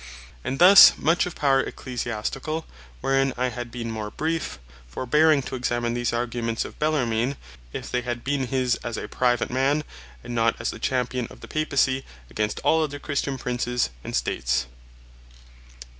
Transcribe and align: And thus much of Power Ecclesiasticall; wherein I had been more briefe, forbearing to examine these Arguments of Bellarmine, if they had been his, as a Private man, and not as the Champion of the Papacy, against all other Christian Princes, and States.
And 0.43 0.57
thus 0.57 0.97
much 0.97 1.27
of 1.27 1.35
Power 1.35 1.61
Ecclesiasticall; 1.63 2.63
wherein 3.01 3.35
I 3.37 3.49
had 3.49 3.69
been 3.69 3.91
more 3.91 4.09
briefe, 4.09 4.57
forbearing 4.87 5.43
to 5.43 5.53
examine 5.53 5.93
these 5.93 6.11
Arguments 6.11 6.65
of 6.65 6.79
Bellarmine, 6.79 7.37
if 7.71 7.91
they 7.91 8.01
had 8.01 8.23
been 8.23 8.47
his, 8.47 8.77
as 8.77 8.97
a 8.97 9.07
Private 9.07 9.51
man, 9.51 9.83
and 10.23 10.33
not 10.33 10.55
as 10.59 10.71
the 10.71 10.79
Champion 10.79 11.27
of 11.29 11.41
the 11.41 11.47
Papacy, 11.47 12.03
against 12.31 12.57
all 12.61 12.81
other 12.83 12.97
Christian 12.97 13.37
Princes, 13.37 13.91
and 14.03 14.15
States. 14.15 14.65